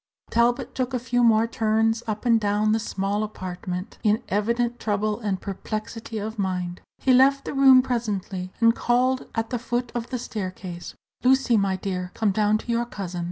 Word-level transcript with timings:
Talbot 0.31 0.73
took 0.73 0.95
a 0.95 0.99
few 0.99 1.23
more 1.23 1.45
turns 1.45 2.01
up 2.07 2.25
and 2.25 2.39
down 2.41 2.71
the 2.71 2.79
small 2.79 3.21
apartment, 3.21 3.99
in 4.01 4.23
evident 4.29 4.79
trouble 4.79 5.19
and 5.19 5.39
perplexity 5.39 6.17
of 6.17 6.39
mind. 6.39 6.81
He 6.97 7.13
left 7.13 7.45
the 7.45 7.53
room 7.53 7.83
presently, 7.83 8.51
and 8.59 8.73
called 8.75 9.27
at 9.35 9.51
the 9.51 9.59
foot 9.59 9.91
of 9.93 10.09
the 10.09 10.17
staircase: 10.17 10.95
"Lucy, 11.23 11.55
my 11.55 11.75
dear, 11.75 12.09
come 12.15 12.31
down 12.31 12.57
to 12.57 12.71
your 12.71 12.85
cousin." 12.87 13.19